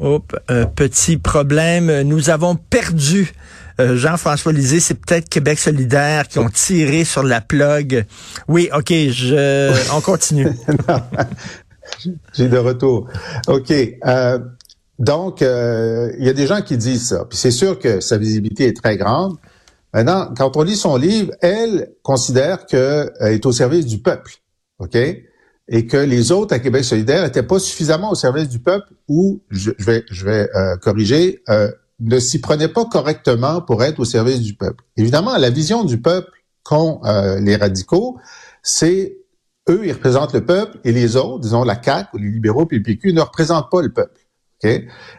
Hop, 0.00 0.34
un 0.48 0.64
petit 0.64 1.18
problème. 1.18 2.00
Nous 2.00 2.30
avons 2.30 2.54
perdu 2.54 3.34
euh, 3.80 3.96
Jean-François 3.96 4.52
Lisée, 4.52 4.80
c'est 4.80 4.94
peut-être 4.94 5.28
Québec 5.28 5.58
solidaire 5.58 6.26
qui 6.26 6.38
ont 6.40 6.48
tiré 6.48 7.04
sur 7.04 7.22
la 7.22 7.40
plug. 7.40 8.06
Oui, 8.48 8.68
OK, 8.74 8.88
je, 8.90 9.72
on 9.96 10.00
continue. 10.00 10.48
J'ai 12.34 12.48
de 12.48 12.58
retour. 12.58 13.08
OK. 13.46 13.70
Euh, 13.70 14.38
donc, 14.98 15.42
euh, 15.42 16.12
il 16.18 16.24
y 16.24 16.28
a 16.28 16.32
des 16.32 16.46
gens 16.46 16.60
qui 16.60 16.76
disent 16.76 17.08
ça. 17.08 17.24
Puis 17.24 17.38
c'est 17.38 17.52
sûr 17.52 17.78
que 17.78 18.00
sa 18.00 18.18
visibilité 18.18 18.66
est 18.66 18.76
très 18.76 18.96
grande. 18.96 19.36
Maintenant, 19.94 20.34
quand 20.36 20.56
on 20.56 20.62
lit 20.62 20.76
son 20.76 20.96
livre, 20.96 21.32
elle 21.40 21.92
considère 22.02 22.66
qu'elle 22.66 23.12
est 23.20 23.46
au 23.46 23.52
service 23.52 23.86
du 23.86 23.98
peuple. 23.98 24.32
OK? 24.80 24.96
Et 25.70 25.86
que 25.86 25.96
les 25.96 26.32
autres 26.32 26.54
à 26.54 26.58
Québec 26.58 26.84
solidaire 26.84 27.22
n'étaient 27.22 27.42
pas 27.42 27.58
suffisamment 27.58 28.10
au 28.10 28.14
service 28.14 28.48
du 28.48 28.58
peuple 28.58 28.88
ou, 29.06 29.40
je, 29.50 29.70
vais, 29.78 30.04
je 30.10 30.24
vais 30.24 30.48
corriger, 30.82 31.42
ne 32.00 32.18
s'y 32.18 32.40
prenait 32.40 32.68
pas 32.68 32.84
correctement 32.84 33.60
pour 33.60 33.82
être 33.82 33.98
au 34.00 34.04
service 34.04 34.40
du 34.40 34.54
peuple. 34.54 34.84
Évidemment, 34.96 35.36
la 35.36 35.50
vision 35.50 35.84
du 35.84 36.00
peuple 36.00 36.30
qu'ont 36.62 37.00
euh, 37.04 37.40
les 37.40 37.56
radicaux, 37.56 38.18
c'est 38.62 39.18
eux, 39.68 39.82
ils 39.84 39.92
représentent 39.92 40.34
le 40.34 40.44
peuple 40.44 40.78
et 40.84 40.92
les 40.92 41.16
autres, 41.16 41.40
disons 41.40 41.64
la 41.64 41.80
CAQ 41.80 42.10
ou 42.14 42.18
les 42.18 42.30
libéraux 42.30 42.66
puis 42.66 42.78
le 42.78 42.82
PQ, 42.82 43.12
ne 43.12 43.20
représentent 43.20 43.70
pas 43.70 43.82
le 43.82 43.92
peuple. 43.92 44.20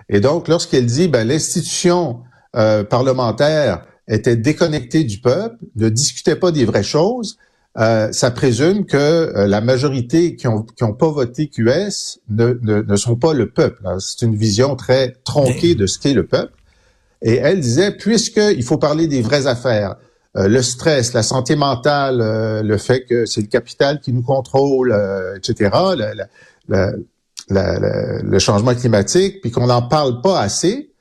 Et 0.10 0.20
donc, 0.20 0.48
lorsqu'elle 0.48 0.86
dit 0.86 1.08
ben, 1.08 1.26
l'institution 1.28 2.22
euh, 2.56 2.84
parlementaire 2.84 3.86
était 4.08 4.36
déconnectée 4.36 5.04
du 5.04 5.20
peuple, 5.20 5.58
ne 5.76 5.88
discutait 5.88 6.36
pas 6.36 6.52
des 6.52 6.66
vraies 6.66 6.84
choses, 6.84 7.38
euh, 7.78 8.12
ça 8.12 8.32
présume 8.32 8.86
que 8.86 9.32
la 9.36 9.62
majorité 9.62 10.36
qui 10.36 10.48
ont, 10.48 10.64
qui 10.64 10.84
ont 10.84 10.94
pas 10.94 11.10
voté 11.10 11.48
QS 11.48 12.20
ne, 12.30 12.60
ne, 12.62 12.82
ne 12.82 12.96
sont 12.96 13.16
pas 13.16 13.34
le 13.34 13.52
peuple. 13.52 13.82
C'est 14.00 14.26
une 14.26 14.36
vision 14.36 14.76
très 14.76 15.14
tronquée 15.24 15.76
de 15.76 15.86
ce 15.86 16.00
qu'est 16.00 16.14
le 16.14 16.26
peuple. 16.26 16.59
Et 17.22 17.36
elle 17.36 17.60
disait, 17.60 17.92
puisqu'il 17.92 18.64
faut 18.64 18.78
parler 18.78 19.08
des 19.08 19.22
vraies 19.22 19.48
affaires, 19.48 19.96
euh, 20.38 20.48
le 20.48 20.62
stress, 20.62 21.14
la 21.14 21.24
santé 21.24 21.56
mentale, 21.56 22.22
euh, 22.22 22.62
le 22.62 22.78
fait 22.78 23.04
que 23.06 23.26
c'est 23.26 23.42
le 23.42 23.48
capital 23.48 24.00
qui 24.00 24.14
nous 24.14 24.22
contrôle, 24.22 24.92
euh, 24.92 25.36
etc., 25.36 25.72
le 27.50 28.40
changement 28.40 28.76
climatique, 28.76 29.42
puis 29.42 29.50
qu'on 29.50 29.68
n'en 29.68 29.82
parle 29.82 30.22
pas 30.22 30.40
assez, 30.40 30.94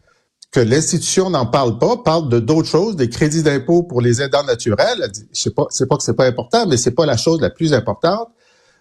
que 0.50 0.60
l'institution 0.60 1.28
n'en 1.28 1.44
parle 1.44 1.78
pas, 1.78 1.98
parle 1.98 2.30
de 2.30 2.38
d'autres 2.40 2.68
choses, 2.68 2.96
des 2.96 3.10
crédits 3.10 3.42
d'impôt 3.42 3.82
pour 3.82 4.00
les 4.00 4.22
aidants 4.22 4.44
naturels. 4.44 5.10
Je 5.32 5.40
sais 5.40 5.50
pas, 5.50 5.66
c'est 5.68 5.86
pas 5.86 5.98
que 5.98 6.02
c'est 6.02 6.16
pas 6.16 6.26
important, 6.26 6.66
mais 6.66 6.78
c'est 6.78 6.92
pas 6.92 7.04
la 7.04 7.18
chose 7.18 7.40
la 7.42 7.50
plus 7.50 7.74
importante. 7.74 8.28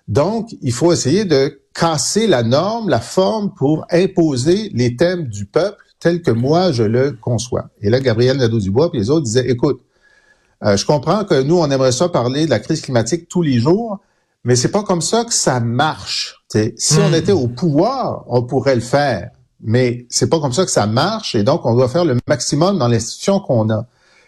Donc, 0.08 0.56
il 0.62 0.72
faut 0.72 0.94
essayer 0.94 1.26
de 1.26 1.60
casser 1.74 2.26
la 2.26 2.42
norme, 2.42 2.88
la 2.88 3.02
forme 3.02 3.54
pour 3.54 3.86
imposer 3.92 4.72
les 4.74 4.96
thèmes 4.96 5.28
du 5.28 5.46
peuple 5.46 5.84
tel 6.00 6.22
que 6.22 6.32
moi 6.32 6.72
je 6.72 6.84
le 6.84 7.12
conçois. 7.12 7.70
Et 7.82 7.90
là, 7.90 8.00
Gabriel 8.00 8.38
Nadeau-Dubois 8.38 8.92
et 8.94 8.98
les 8.98 9.10
autres 9.10 9.26
disaient, 9.26 9.50
écoute, 9.50 9.82
euh, 10.64 10.76
je 10.76 10.86
comprends 10.86 11.24
que 11.24 11.42
nous, 11.42 11.58
on 11.58 11.70
aimerait 11.70 11.92
ça 11.92 12.10
parler 12.10 12.46
de 12.46 12.50
la 12.50 12.60
crise 12.60 12.82
climatique 12.82 13.28
tous 13.28 13.42
les 13.42 13.60
jours, 13.60 14.00
mais 14.44 14.56
c'est 14.56 14.72
pas 14.72 14.84
comme 14.84 15.02
ça 15.02 15.24
que 15.26 15.34
ça 15.34 15.60
marche. 15.60 16.44
si 16.50 17.00
on 17.00 17.10
hmm. 17.10 17.16
était 17.16 17.32
au 17.32 17.48
pouvoir, 17.48 18.24
on 18.28 18.44
pourrait 18.44 18.76
le 18.76 18.82
faire, 18.82 19.30
mais 19.62 20.06
c'est 20.10 20.30
pas 20.30 20.40
comme 20.40 20.54
ça 20.54 20.66
que 20.66 20.72
ça 20.72 20.88
marche, 20.88 21.36
et 21.36 21.44
donc 21.44 21.66
on 21.66 21.76
doit 21.76 21.90
faire 21.90 22.06
le 22.06 22.18
maximum 22.28 22.78
dans 22.78 22.88
l'institution 22.88 23.40
qu'on 23.40 23.70
a. 23.70 23.86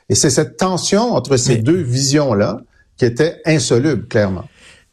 Et 0.09 0.15
c'est 0.15 0.29
cette 0.29 0.57
tension 0.57 1.13
entre 1.13 1.38
ces 1.38 1.57
deux 1.57 1.81
visions-là 1.81 2.61
qui 2.97 3.05
était 3.05 3.41
insoluble, 3.45 4.07
clairement. 4.07 4.45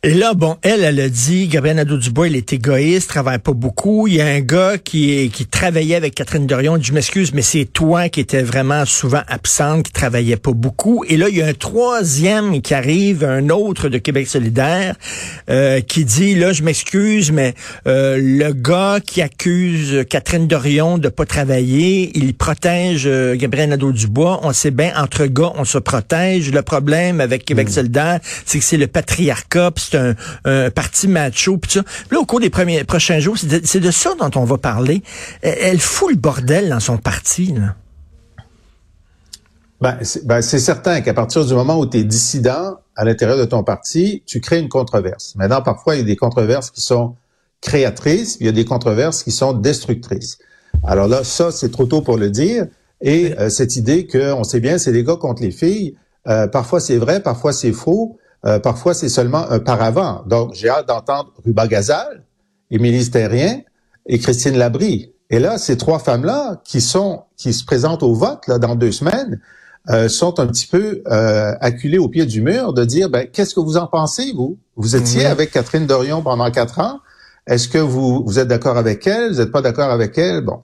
Et 0.03 0.15
là, 0.15 0.35
bon, 0.35 0.57
elle, 0.63 0.85
elle 0.85 1.01
a 1.01 1.09
dit, 1.09 1.49
Gabrielle 1.49 1.79
Nadeau-Dubois, 1.79 2.29
il 2.29 2.37
est 2.37 2.53
égoïste, 2.53 3.09
travaille 3.09 3.39
pas 3.39 3.55
beaucoup. 3.55 4.07
Il 4.07 4.15
y 4.15 4.21
a 4.21 4.27
un 4.27 4.41
gars 4.41 4.79
qui, 4.79 5.31
qui 5.31 5.47
travaillait 5.47 5.97
avec 5.97 6.15
Catherine 6.15 6.47
Dorion, 6.47 6.77
il 6.77 6.81
dit, 6.81 6.89
je 6.89 6.93
m'excuse, 6.93 7.33
mais 7.33 7.43
c'est 7.43 7.65
toi 7.65 8.09
qui 8.09 8.21
étais 8.21 8.43
vraiment 8.43 8.85
souvent 8.85 9.23
absente, 9.27 9.87
qui 9.87 9.93
travaillait 9.93 10.37
pas 10.37 10.53
beaucoup. 10.53 11.03
Et 11.09 11.17
là, 11.17 11.29
il 11.29 11.37
y 11.37 11.43
a 11.43 11.47
un 11.47 11.55
troisième 11.55 12.61
qui 12.63 12.75
arrive, 12.75 13.25
un 13.25 13.49
autre 13.49 13.89
de 13.89 13.99
Québec 13.99 14.29
solidaire, 14.29 14.95
euh, 15.51 15.81
qui 15.81 16.05
dit, 16.05 16.37
là, 16.37 16.53
je 16.53 16.63
m'excuse, 16.63 17.33
mais 17.33 17.55
euh, 17.89 18.19
le 18.21 18.53
gars 18.53 19.01
qui 19.05 19.23
accuse 19.23 20.05
Catherine 20.09 20.47
Dorion 20.47 20.99
de 20.99 21.09
pas 21.09 21.25
travailler, 21.25 22.13
il 22.15 22.35
protège 22.35 23.05
euh, 23.07 23.35
Gabrielle 23.35 23.71
Nadeau-Dubois. 23.71 24.41
On 24.45 24.53
sait 24.53 24.71
bien, 24.71 24.93
entre 24.97 25.27
gars, 25.27 25.53
on 25.57 25.65
se 25.65 25.79
protège. 25.79 26.53
Le 26.53 26.63
problème 26.63 27.21
avec 27.21 27.45
Québec 27.45 27.69
hmm. 27.69 27.73
solidaire, 27.73 28.21
c'est 28.45 28.59
que 28.59 28.65
c'est 28.65 28.77
le 28.77 28.87
patriarcat, 28.87 29.73
un, 29.95 30.71
parti 30.71 31.09
macho, 31.09 31.59
ça. 31.69 31.83
là, 32.11 32.19
au 32.19 32.25
cours 32.25 32.41
des 32.41 32.51
premiers 32.51 32.85
prochains 32.85 33.19
jours, 33.19 33.37
c'est 33.39 33.81
de, 33.81 33.91
ça 33.91 34.15
dont 34.19 34.31
on 34.41 34.45
va 34.45 34.59
parler. 34.59 35.03
Elle, 35.43 35.81
fout 35.81 36.11
le 36.11 36.17
bordel 36.17 36.69
dans 36.69 36.81
son 36.81 36.99
parti, 36.99 37.53
là. 37.53 37.75
Ben, 39.79 39.99
c'est 40.01 40.27
ben, 40.27 40.41
certain 40.41 41.03
qu'à 41.03 41.13
partir 41.13 41.45
du 41.45 41.53
moment 41.53 41.79
où 41.79 41.85
tu 41.85 41.99
es 41.99 42.05
dissident 42.05 42.77
à 42.97 43.05
l'intérieur 43.05 43.37
de 43.37 43.45
ton 43.45 43.63
parti, 43.63 44.23
tu 44.25 44.41
crées 44.41 44.59
une 44.59 44.71
controverse. 44.71 45.35
Maintenant, 45.37 45.61
parfois, 45.61 45.97
il 45.97 45.99
y 45.99 46.03
a 46.03 46.07
des 46.07 46.17
controverses 46.17 46.71
qui 46.71 46.81
sont 46.81 47.15
créatrices, 47.61 48.39
il 48.41 48.47
y 48.47 48.49
a 48.49 48.53
des 48.53 48.65
controverses 48.65 49.23
qui 49.23 49.33
sont 49.33 49.53
destructrices. 49.53 50.39
Alors 50.83 51.09
là, 51.09 51.25
ça, 51.25 51.51
c'est 51.53 51.71
trop 51.71 51.85
tôt 51.85 52.01
pour 52.01 52.17
le 52.17 52.31
dire. 52.31 52.67
Et 53.03 53.35
euh, 53.39 53.51
cette 53.51 53.77
idée 53.77 54.07
qu'on 54.07 54.45
sait 54.45 54.61
bien, 54.61 54.79
c'est 54.79 54.93
les 54.93 55.05
gars 55.05 55.17
contre 55.17 55.43
les 55.43 55.51
filles, 55.51 55.95
Euh, 56.29 56.49
parfois 56.49 56.81
c'est 56.81 56.97
vrai, 56.97 57.21
parfois 57.21 57.53
c'est 57.53 57.73
faux, 57.73 58.19
euh, 58.45 58.59
parfois 58.59 58.95
c'est 58.95 59.09
seulement 59.09 59.51
un 59.51 59.59
paravent. 59.59 60.23
Donc 60.27 60.55
j'ai 60.55 60.69
hâte 60.69 60.89
d'entendre 60.89 61.33
Ruba 61.45 61.67
Gazal, 61.67 62.25
Émilie 62.71 63.11
Terrien 63.11 63.61
et 64.07 64.19
Christine 64.19 64.57
Labrie. 64.57 65.13
Et 65.31 65.39
là, 65.39 65.59
ces 65.59 65.77
trois 65.77 65.99
femmes-là 65.99 66.61
qui 66.65 66.81
sont 66.81 67.25
qui 67.37 67.53
se 67.53 67.65
présentent 67.65 68.03
au 68.03 68.15
vote 68.15 68.47
là 68.47 68.59
dans 68.59 68.77
deux 68.77 68.93
semaines 68.93 69.41
euh, 69.91 70.09
sont 70.09 70.39
un 70.39 70.47
petit 70.47 70.67
peu 70.67 71.03
euh, 71.07 71.55
acculées 71.61 71.99
au 71.99 72.09
pied 72.09 72.27
du 72.27 72.43
mur 72.43 72.73
de 72.73 72.85
dire 72.85 73.11
ben 73.11 73.27
qu'est-ce 73.27 73.55
que 73.55 73.61
vous 73.61 73.77
en 73.77 73.87
pensez 73.87 74.33
vous? 74.33 74.59
Vous 74.77 74.95
étiez 74.95 75.27
avec 75.27 75.51
Catherine 75.51 75.87
Dorion 75.87 76.23
pendant 76.23 76.51
quatre 76.51 76.79
ans. 76.79 77.01
Est-ce 77.47 77.69
que 77.69 77.79
vous 77.79 78.25
vous 78.25 78.39
êtes 78.39 78.49
d'accord 78.49 78.77
avec 78.77 79.07
elle? 79.07 79.33
Vous 79.33 79.39
n'êtes 79.39 79.53
pas 79.53 79.63
d'accord 79.63 79.91
avec 79.91 80.19
elle? 80.19 80.43
Bon. 80.43 80.63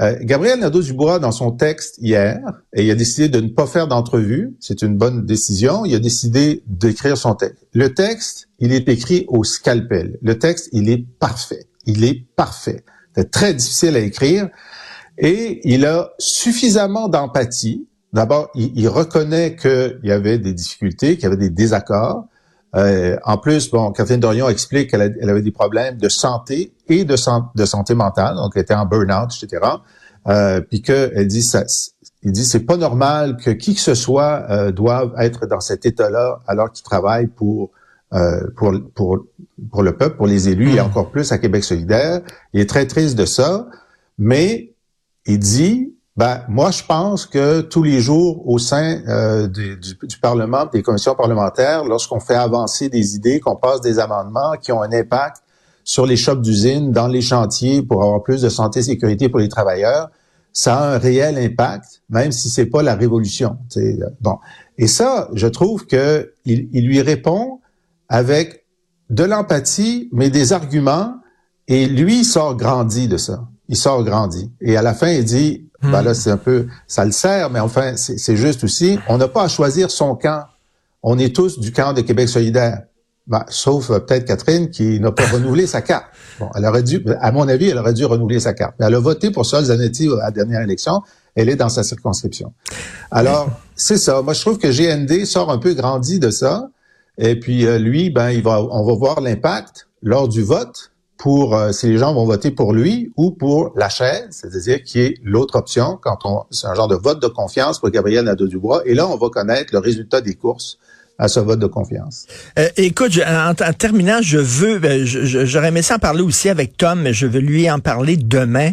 Euh, 0.00 0.16
Gabriel 0.20 0.60
Nadeau-Dubois, 0.60 1.18
dans 1.18 1.32
son 1.32 1.50
texte 1.50 1.96
hier, 2.00 2.38
et 2.72 2.84
il 2.84 2.90
a 2.90 2.94
décidé 2.94 3.28
de 3.28 3.40
ne 3.40 3.48
pas 3.48 3.66
faire 3.66 3.88
d'entrevue, 3.88 4.56
c'est 4.60 4.82
une 4.82 4.96
bonne 4.96 5.26
décision, 5.26 5.84
il 5.84 5.94
a 5.94 5.98
décidé 5.98 6.62
d'écrire 6.66 7.16
son 7.16 7.34
texte. 7.34 7.66
Le 7.72 7.92
texte, 7.94 8.48
il 8.60 8.72
est 8.72 8.88
écrit 8.88 9.24
au 9.28 9.42
scalpel. 9.42 10.18
Le 10.22 10.38
texte, 10.38 10.68
il 10.72 10.88
est 10.88 11.04
parfait. 11.18 11.66
Il 11.84 12.04
est 12.04 12.26
parfait. 12.36 12.84
C'est 13.16 13.30
très 13.30 13.54
difficile 13.54 13.96
à 13.96 14.00
écrire. 14.00 14.48
Et 15.18 15.60
il 15.68 15.84
a 15.84 16.12
suffisamment 16.18 17.08
d'empathie. 17.08 17.88
D'abord, 18.12 18.50
il, 18.54 18.88
reconnaît 18.88 19.56
qu'il 19.56 20.00
y 20.04 20.12
avait 20.12 20.38
des 20.38 20.54
difficultés, 20.54 21.16
qu'il 21.16 21.24
y 21.24 21.26
avait 21.26 21.36
des 21.36 21.50
désaccords. 21.50 22.24
Euh, 22.74 23.16
en 23.24 23.38
plus, 23.38 23.70
bon, 23.70 23.92
Catherine 23.92 24.20
Dorion 24.20 24.48
explique 24.48 24.90
qu'elle 24.90 25.30
avait 25.30 25.42
des 25.42 25.50
problèmes 25.50 25.96
de 25.96 26.08
santé 26.08 26.72
et 26.88 27.04
de, 27.04 27.16
de 27.54 27.64
santé 27.64 27.94
mentale, 27.94 28.36
donc 28.36 28.52
elle 28.54 28.62
était 28.62 28.74
en 28.74 28.84
burn-out, 28.84 29.30
etc. 29.42 29.62
Euh, 30.28 30.60
puis 30.60 30.82
qu'elle 30.82 31.26
dit 31.26 31.42
ça, 31.42 31.64
il 32.22 32.32
dit 32.32 32.44
c'est 32.44 32.66
pas 32.66 32.76
normal 32.76 33.36
que 33.36 33.50
qui 33.50 33.74
que 33.74 33.80
ce 33.80 33.94
soit 33.94 34.44
euh, 34.50 34.72
doive 34.72 35.14
être 35.18 35.46
dans 35.46 35.60
cet 35.60 35.86
état-là 35.86 36.40
alors 36.46 36.70
qu'il 36.70 36.84
travaille 36.84 37.28
pour 37.28 37.70
euh, 38.14 38.40
pour, 38.56 38.72
pour, 38.94 39.26
pour 39.70 39.82
le 39.82 39.94
peuple, 39.96 40.16
pour 40.16 40.26
les 40.26 40.48
élus 40.48 40.70
et 40.70 40.80
hmm. 40.80 40.86
encore 40.86 41.10
plus 41.10 41.30
à 41.30 41.36
Québec 41.36 41.62
solidaire. 41.62 42.22
Il 42.54 42.60
est 42.60 42.68
très 42.68 42.86
triste 42.86 43.18
de 43.18 43.26
ça, 43.26 43.68
mais 44.16 44.72
il 45.26 45.38
dit, 45.38 45.94
ben, 46.18 46.42
moi, 46.48 46.72
je 46.72 46.82
pense 46.82 47.26
que 47.26 47.60
tous 47.60 47.84
les 47.84 48.00
jours, 48.00 48.42
au 48.44 48.58
sein 48.58 49.00
euh, 49.06 49.46
du, 49.46 49.76
du, 49.76 50.18
Parlement, 50.20 50.66
des 50.66 50.82
commissions 50.82 51.14
parlementaires, 51.14 51.84
lorsqu'on 51.84 52.18
fait 52.18 52.34
avancer 52.34 52.88
des 52.88 53.14
idées, 53.14 53.38
qu'on 53.38 53.54
passe 53.54 53.80
des 53.82 54.00
amendements 54.00 54.54
qui 54.60 54.72
ont 54.72 54.82
un 54.82 54.90
impact 54.92 55.36
sur 55.84 56.06
les 56.06 56.16
shops 56.16 56.42
d'usines, 56.42 56.90
dans 56.90 57.06
les 57.06 57.20
chantiers, 57.20 57.84
pour 57.84 58.02
avoir 58.02 58.24
plus 58.24 58.42
de 58.42 58.48
santé 58.48 58.80
et 58.80 58.82
sécurité 58.82 59.28
pour 59.28 59.38
les 59.38 59.48
travailleurs, 59.48 60.10
ça 60.52 60.78
a 60.78 60.94
un 60.94 60.98
réel 60.98 61.38
impact, 61.38 62.02
même 62.10 62.32
si 62.32 62.50
c'est 62.50 62.66
pas 62.66 62.82
la 62.82 62.96
révolution. 62.96 63.56
Bon, 64.20 64.38
et 64.76 64.88
ça, 64.88 65.28
je 65.34 65.46
trouve 65.46 65.86
que 65.86 66.32
il, 66.44 66.68
il 66.72 66.84
lui 66.84 67.00
répond 67.00 67.60
avec 68.08 68.64
de 69.08 69.22
l'empathie, 69.22 70.08
mais 70.10 70.30
des 70.30 70.52
arguments, 70.52 71.14
et 71.68 71.86
lui, 71.86 72.20
il 72.20 72.24
sort 72.24 72.56
grandi 72.56 73.06
de 73.06 73.18
ça. 73.18 73.46
Il 73.68 73.76
sort 73.76 74.02
grandi. 74.02 74.50
Et 74.60 74.76
à 74.76 74.82
la 74.82 74.94
fin, 74.94 75.10
il 75.10 75.24
dit, 75.24 75.67
hmm. 75.82 75.90
ben 75.92 76.02
là, 76.02 76.14
c'est 76.14 76.30
un 76.30 76.36
peu, 76.36 76.66
ça 76.86 77.04
le 77.04 77.12
sert, 77.12 77.50
mais 77.50 77.60
enfin, 77.60 77.94
c'est 77.96 78.36
juste 78.36 78.64
aussi, 78.64 78.98
on 79.08 79.18
n'a 79.18 79.28
pas 79.28 79.44
à 79.44 79.48
choisir 79.48 79.90
son 79.90 80.14
camp. 80.14 80.44
On 81.02 81.18
est 81.18 81.34
tous 81.34 81.60
du 81.60 81.72
camp 81.72 81.92
de 81.92 82.00
Québec 82.00 82.28
solidaire. 82.28 82.82
Ben, 83.28 83.44
sauf 83.48 83.90
euh, 83.90 83.98
peut-être 83.98 84.24
Catherine 84.24 84.70
qui 84.70 84.98
n'a 85.00 85.12
pas 85.12 85.26
renouvelé 85.26 85.66
sa 85.66 85.82
carte. 85.82 86.06
Bon, 86.40 86.48
elle 86.56 86.64
aurait 86.64 86.82
dû, 86.82 87.04
à 87.20 87.30
mon 87.30 87.46
avis, 87.46 87.68
elle 87.68 87.78
aurait 87.78 87.92
dû 87.92 88.06
renouveler 88.06 88.40
sa 88.40 88.54
carte. 88.54 88.74
Mais 88.80 88.86
elle 88.86 88.94
a 88.94 89.00
voté 89.00 89.30
pour 89.30 89.44
Sol 89.44 89.64
Zanetti 89.64 90.08
à 90.08 90.24
la 90.24 90.30
dernière 90.30 90.62
élection. 90.62 91.02
Elle 91.34 91.50
est 91.50 91.56
dans 91.56 91.68
sa 91.68 91.82
circonscription. 91.82 92.54
Alors, 93.10 93.50
c'est 93.76 93.98
ça. 93.98 94.22
Moi, 94.22 94.32
je 94.32 94.40
trouve 94.40 94.58
que 94.58 94.68
GND 94.68 95.26
sort 95.26 95.50
un 95.50 95.58
peu 95.58 95.74
grandi 95.74 96.18
de 96.18 96.30
ça. 96.30 96.68
Et 97.18 97.38
puis 97.38 97.66
euh, 97.66 97.78
lui, 97.78 98.08
ben, 98.08 98.30
il 98.30 98.42
va, 98.42 98.62
on 98.62 98.84
va 98.84 98.94
voir 98.94 99.20
l'impact 99.20 99.88
lors 100.02 100.28
du 100.28 100.42
vote 100.42 100.92
pour 101.18 101.56
euh, 101.56 101.72
si 101.72 101.88
les 101.88 101.98
gens 101.98 102.14
vont 102.14 102.24
voter 102.24 102.52
pour 102.52 102.72
lui 102.72 103.12
ou 103.16 103.32
pour 103.32 103.72
la 103.76 103.88
chaise, 103.88 104.28
c'est-à-dire 104.30 104.82
qui 104.84 105.00
est 105.00 105.18
l'autre 105.22 105.56
option 105.56 105.98
quand 106.00 106.18
on 106.24 106.44
c'est 106.50 106.68
un 106.68 106.74
genre 106.74 106.88
de 106.88 106.94
vote 106.94 107.20
de 107.20 107.26
confiance 107.26 107.80
pour 107.80 107.90
Gabriel 107.90 108.24
Nadeau-Dubois. 108.24 108.82
Et 108.86 108.94
là, 108.94 109.08
on 109.08 109.16
va 109.16 109.28
connaître 109.28 109.74
le 109.74 109.80
résultat 109.80 110.20
des 110.20 110.34
courses 110.34 110.78
à 111.20 111.26
ce 111.26 111.40
vote 111.40 111.58
de 111.58 111.66
confiance. 111.66 112.26
Euh, 112.60 112.68
écoute, 112.76 113.18
en, 113.26 113.72
terminant, 113.72 114.20
je 114.22 114.38
veux, 114.38 114.78
ben, 114.78 115.04
j'aurais 115.04 115.68
aimé 115.68 115.82
ça 115.82 115.96
en 115.96 115.98
parler 115.98 116.22
aussi 116.22 116.48
avec 116.48 116.76
Tom, 116.76 117.00
mais 117.02 117.12
je 117.12 117.26
veux 117.26 117.40
lui 117.40 117.68
en 117.68 117.80
parler 117.80 118.16
demain. 118.16 118.70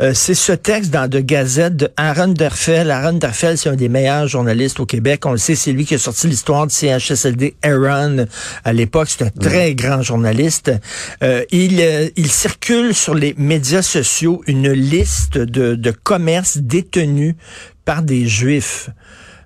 Euh, 0.00 0.12
c'est 0.14 0.34
ce 0.34 0.52
texte 0.52 0.92
dans 0.92 1.10
de 1.10 1.18
Gazette 1.18 1.74
de 1.74 1.88
Aaron 1.96 2.28
Derfel. 2.28 2.92
Aaron 2.92 3.14
Derfel, 3.14 3.58
c'est 3.58 3.68
un 3.68 3.74
des 3.74 3.88
meilleurs 3.88 4.28
journalistes 4.28 4.78
au 4.78 4.86
Québec. 4.86 5.26
On 5.26 5.32
le 5.32 5.38
sait, 5.38 5.56
c'est 5.56 5.72
lui 5.72 5.84
qui 5.84 5.96
a 5.96 5.98
sorti 5.98 6.28
l'histoire 6.28 6.68
du 6.68 6.74
CHSLD 6.74 7.56
Aaron 7.62 8.26
à 8.64 8.72
l'époque. 8.72 9.08
C'est 9.10 9.24
un 9.24 9.30
très 9.30 9.74
grand 9.74 10.02
journaliste. 10.02 10.70
Euh, 11.24 11.42
il, 11.50 12.12
il 12.14 12.30
circule 12.30 12.94
sur 12.94 13.16
les 13.16 13.34
médias 13.36 13.82
sociaux 13.82 14.40
une 14.46 14.70
liste 14.70 15.36
de, 15.36 15.74
de 15.74 15.90
commerces 15.90 16.58
détenus 16.58 17.34
par 17.84 18.02
des 18.02 18.28
juifs. 18.28 18.90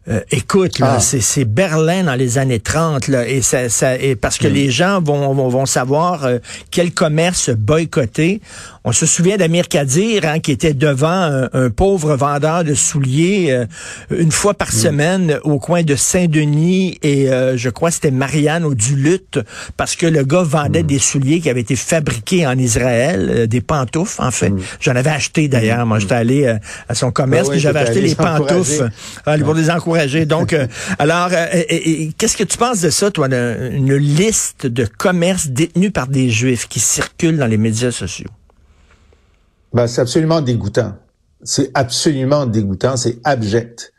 Euh, 0.08 0.20
écoute, 0.32 0.80
là, 0.80 0.96
ah. 0.96 1.00
c'est 1.00 1.44
Berlin 1.44 2.04
dans 2.04 2.16
les 2.16 2.38
années 2.38 2.58
30, 2.58 3.06
là, 3.06 3.26
et 3.26 3.40
ça, 3.40 3.68
ça 3.68 3.96
et 3.96 4.16
parce 4.16 4.36
que 4.36 4.48
mm. 4.48 4.52
les 4.52 4.70
gens 4.70 5.00
vont, 5.00 5.32
vont, 5.32 5.48
vont 5.48 5.66
savoir 5.66 6.24
euh, 6.24 6.38
quel 6.72 6.92
commerce 6.92 7.50
boycotter. 7.50 8.40
On 8.84 8.92
se 8.92 9.06
souvient 9.06 9.36
d'Amir 9.36 9.68
Kadir, 9.68 10.24
hein, 10.24 10.40
qui 10.40 10.52
était 10.52 10.74
devant 10.74 11.46
un, 11.52 11.70
pauvre 11.70 12.16
vendeur 12.16 12.64
de 12.64 12.74
souliers 12.74 13.48
euh, 13.50 13.66
une 14.10 14.32
fois 14.32 14.54
par 14.54 14.68
mm. 14.68 14.72
semaine 14.72 15.38
au 15.44 15.58
coin 15.58 15.82
de 15.82 15.94
Saint-Denis 15.94 16.98
et 17.02 17.28
je 17.54 17.68
crois 17.68 17.90
c'était 17.90 18.10
Marianne 18.10 18.64
au 18.64 18.74
Duluth, 18.74 19.38
parce 19.76 19.96
que 19.96 20.06
le 20.06 20.24
gars 20.24 20.42
vendait 20.42 20.82
mm. 20.82 20.86
des 20.86 20.98
souliers 20.98 21.40
qui 21.40 21.50
avaient 21.50 21.60
été 21.60 21.76
fabriqués 21.76 22.46
en 22.46 22.58
Israël, 22.58 23.46
des 23.48 23.60
pantoufles 23.60 24.20
en 24.20 24.30
fait. 24.30 24.52
J'en 24.80 24.96
avais 24.96 25.10
acheté 25.10 25.48
d'ailleurs. 25.48 25.86
Moi, 25.86 25.98
j'étais 25.98 26.14
allé 26.14 26.56
à 26.88 26.94
son 26.94 27.10
commerce, 27.10 27.48
ah 27.48 27.52
puis 27.52 27.60
j'avais 27.60 27.80
acheté 27.80 28.00
les 28.00 28.14
pantoufles 28.14 28.90
pour 29.44 29.54
les 29.54 29.70
encourager 29.70 30.26
donc, 30.32 30.52
euh, 30.52 30.66
alors, 30.98 31.28
euh, 31.32 32.08
qu'est-ce 32.18 32.36
que 32.36 32.44
tu 32.44 32.56
penses 32.56 32.80
de 32.80 32.90
ça, 32.90 33.10
toi, 33.10 33.28
une 33.28 33.94
liste 33.94 34.66
de 34.66 34.86
commerces 34.86 35.48
détenus 35.48 35.92
par 35.92 36.08
des 36.08 36.30
Juifs 36.30 36.68
qui 36.68 36.80
circulent 36.80 37.38
dans 37.38 37.46
les 37.46 37.58
médias 37.58 37.90
sociaux? 37.90 38.30
Ben, 39.74 39.86
c'est 39.86 40.00
absolument 40.00 40.40
dégoûtant. 40.40 40.94
C'est 41.42 41.70
absolument 41.74 42.46
dégoûtant, 42.46 42.96
c'est 42.96 43.18
abject. 43.24 43.92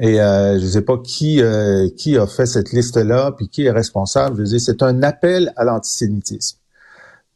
Et 0.00 0.20
euh, 0.20 0.58
je 0.58 0.64
ne 0.64 0.70
sais 0.70 0.82
pas 0.82 0.98
qui 0.98 1.40
qui 1.96 2.16
a 2.16 2.26
fait 2.26 2.46
cette 2.46 2.72
liste-là, 2.72 3.32
puis 3.36 3.48
qui 3.48 3.64
est 3.64 3.70
responsable. 3.70 4.36
Je 4.36 4.42
veux 4.42 4.48
dire, 4.48 4.60
c'est 4.60 4.82
un 4.82 5.02
appel 5.02 5.52
à 5.56 5.64
l'antisémitisme. 5.64 6.58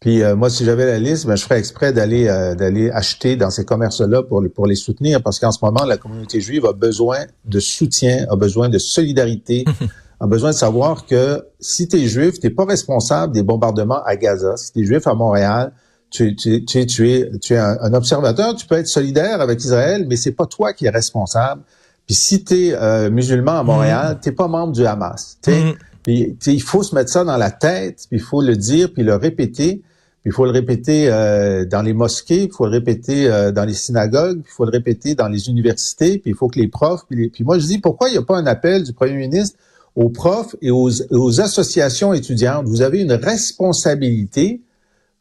Puis 0.03 0.21
euh, 0.25 0.35
moi, 0.35 0.51
si 0.51 0.65
j'avais 0.65 0.85
la 0.85 0.99
liste, 0.99 1.27
ben, 1.27 1.37
je 1.37 1.45
ferais 1.45 1.61
exprès 1.61 1.93
d'aller 1.93 2.27
euh, 2.27 2.57
d'aller 2.57 2.91
acheter 2.91 3.37
dans 3.37 3.51
ces 3.51 3.65
commerces-là 3.65 4.25
pour 4.25 4.43
les, 4.43 4.49
pour 4.49 4.67
les 4.67 4.75
soutenir, 4.75 5.23
parce 5.23 5.39
qu'en 5.39 5.53
ce 5.53 5.65
moment, 5.65 5.85
la 5.85 5.97
communauté 5.97 6.41
juive 6.41 6.67
a 6.67 6.73
besoin 6.73 7.21
de 7.45 7.61
soutien, 7.61 8.27
a 8.29 8.35
besoin 8.35 8.69
de 8.69 8.79
solidarité, 8.79 9.65
a 10.21 10.27
besoin 10.27 10.51
de 10.51 10.57
savoir 10.57 11.07
que 11.07 11.47
si 11.61 11.87
tu 11.87 11.99
es 11.99 12.07
juif, 12.09 12.41
tu 12.41 12.53
pas 12.53 12.65
responsable 12.65 13.33
des 13.33 13.45
bombardements 13.45 14.03
à 14.03 14.17
Gaza. 14.17 14.57
Si 14.57 14.73
tu 14.73 14.81
es 14.81 14.85
juif 14.85 15.07
à 15.07 15.15
Montréal, 15.15 15.73
tu, 16.13 16.37
tu, 16.37 16.65
tu, 16.65 16.87
tu 16.87 17.11
es, 17.11 17.31
tu 17.41 17.55
es 17.55 17.59
un, 17.59 17.93
observateur, 17.95 18.55
tu 18.55 18.67
peux 18.67 18.77
être 18.77 18.87
solidaire 18.87 19.41
avec 19.41 19.61
Israël, 19.61 20.07
mais 20.09 20.17
c'est 20.17 20.33
pas 20.33 20.47
toi 20.47 20.73
qui 20.73 20.87
es 20.87 20.91
responsable. 20.91 21.63
Puis 22.07 22.15
si 22.15 22.45
tu 22.45 22.55
es 22.55 22.75
euh, 22.75 23.11
musulman 23.11 23.59
à 23.59 23.63
Montréal, 23.63 24.17
mm. 24.17 24.21
tu 24.23 24.33
pas 24.33 24.49
membre 24.49 24.73
du 24.73 24.87
Hamas. 24.87 25.39
Mm. 25.47 25.71
Puis, 26.03 26.37
il 26.47 26.63
faut 26.63 26.83
se 26.83 26.95
mettre 26.95 27.11
ça 27.11 27.25
dans 27.25 27.37
la 27.37 27.51
tête, 27.51 28.07
puis 28.09 28.19
il 28.19 28.23
faut 28.23 28.43
le 28.43 28.57
dire, 28.57 28.93
puis 28.93 29.05
le 29.05 29.15
répéter 29.15 29.83
il 30.25 30.33
faut 30.33 30.45
le 30.45 30.53
répéter 30.53 31.09
euh, 31.09 31.65
dans 31.65 31.83
les 31.83 31.93
mosquées, 31.93 32.45
il 32.45 32.53
faut 32.53 32.67
le 32.67 32.71
répéter 32.71 33.29
euh, 33.29 33.51
dans 33.51 33.65
les 33.65 33.75
synagogues, 33.75 34.41
il 34.45 34.51
faut 34.51 34.65
le 34.65 34.71
répéter 34.71 35.15
dans 35.15 35.29
les 35.29 35.49
universités, 35.49 36.19
puis 36.19 36.31
il 36.31 36.37
faut 36.37 36.49
que 36.49 36.61
les 36.61 36.69
profs... 36.69 37.05
Puis, 37.09 37.29
puis 37.29 37.43
moi, 37.43 37.59
je 37.59 37.67
dis, 37.67 37.79
pourquoi 37.79 38.09
il 38.09 38.13
n'y 38.13 38.19
a 38.19 38.23
pas 38.23 38.37
un 38.37 38.47
appel 38.47 38.85
du 38.85 38.93
premier 38.93 39.15
ministre 39.15 39.59
aux 39.97 40.11
profs 40.11 40.55
et 40.63 40.71
aux, 40.71 40.91
aux 41.11 41.41
associations 41.41 42.13
étudiantes? 42.13 42.67
Vous 42.67 42.83
avez 42.83 43.01
une 43.01 43.13
responsabilité 43.13 44.61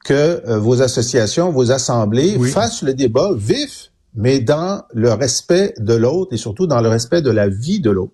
que 0.03 0.13
euh, 0.47 0.57
vos 0.59 0.81
associations, 0.81 1.51
vos 1.51 1.71
assemblées 1.71 2.37
fassent 2.49 2.83
le 2.83 2.93
débat 2.93 3.29
vif, 3.35 3.91
mais 4.15 4.39
dans 4.39 4.83
le 4.93 5.13
respect 5.13 5.73
de 5.77 5.93
l'autre 5.93 6.33
et 6.33 6.37
surtout 6.37 6.67
dans 6.67 6.81
le 6.81 6.89
respect 6.89 7.21
de 7.21 7.31
la 7.31 7.47
vie 7.47 7.79
de 7.79 7.91
l'autre. 7.91 8.13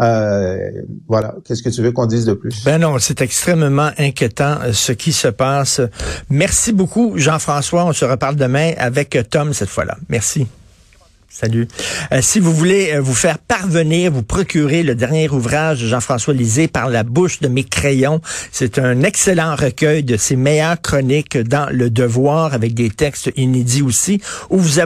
Euh, 0.00 0.56
voilà. 1.08 1.36
Qu'est-ce 1.44 1.62
que 1.62 1.68
tu 1.68 1.80
veux 1.80 1.92
qu'on 1.92 2.06
dise 2.06 2.26
de 2.26 2.34
plus? 2.34 2.64
Ben 2.64 2.78
non, 2.78 2.98
c'est 2.98 3.20
extrêmement 3.20 3.90
inquiétant 3.96 4.58
euh, 4.62 4.72
ce 4.72 4.92
qui 4.92 5.12
se 5.12 5.28
passe. 5.28 5.80
Merci 6.30 6.72
beaucoup, 6.72 7.12
Jean-François. 7.16 7.84
On 7.84 7.92
se 7.92 8.04
reparle 8.04 8.36
demain 8.36 8.72
avec 8.76 9.16
Tom 9.30 9.52
cette 9.52 9.68
fois-là. 9.68 9.96
Merci. 10.08 10.46
Salut. 11.36 11.66
Euh, 12.12 12.20
si 12.22 12.38
vous 12.38 12.54
voulez 12.54 12.96
vous 13.00 13.12
faire 13.12 13.38
parvenir, 13.38 14.12
vous 14.12 14.22
procurer 14.22 14.84
le 14.84 14.94
dernier 14.94 15.28
ouvrage 15.28 15.82
de 15.82 15.88
Jean-François 15.88 16.32
Lisée 16.32 16.68
par 16.68 16.88
la 16.88 17.02
bouche 17.02 17.40
de 17.40 17.48
mes 17.48 17.64
crayons, 17.64 18.20
c'est 18.52 18.78
un 18.78 19.02
excellent 19.02 19.56
recueil 19.56 20.04
de 20.04 20.16
ses 20.16 20.36
meilleures 20.36 20.80
chroniques 20.80 21.36
dans 21.36 21.66
Le 21.72 21.90
Devoir 21.90 22.54
avec 22.54 22.74
des 22.74 22.88
textes 22.88 23.32
inédits 23.34 23.82
aussi, 23.82 24.20
où 24.48 24.58
vous 24.58 24.78